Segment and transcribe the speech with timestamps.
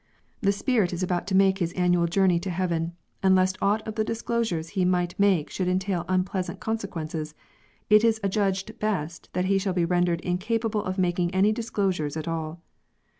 [0.41, 3.93] The Spirit is about to make his annual journey to heaven, and lest aught of
[3.93, 7.35] the disclosures he might make should entail un^Dleasant consequences,
[7.87, 12.27] it is adjudged best that he shall be rendered incapable of making any disclosures at
[12.27, 12.63] all.